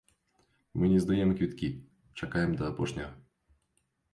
Мы 0.79 0.87
не 0.93 1.01
здаем 1.03 1.33
квіткі, 1.41 1.69
чакаем 2.25 2.51
да 2.63 2.71
апошняга. 2.71 3.13